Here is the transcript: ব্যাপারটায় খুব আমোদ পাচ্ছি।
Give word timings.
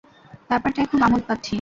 ব্যাপারটায় 0.49 0.87
খুব 0.91 1.01
আমোদ 1.03 1.23
পাচ্ছি। 1.27 1.49